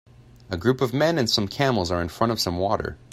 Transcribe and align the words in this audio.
A 0.49 0.57
group 0.57 0.81
of 0.81 0.95
men 0.95 1.19
and 1.19 1.29
some 1.29 1.47
camels 1.47 1.91
are 1.91 2.01
in 2.01 2.07
front 2.09 2.31
of 2.31 2.39
some 2.41 2.57
water. 2.57 2.97